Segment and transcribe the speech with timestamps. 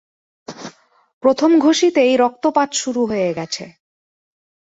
[1.23, 3.65] প্রথম ঘষিতেই রক্তপাত শুরু হয়ে গেছে।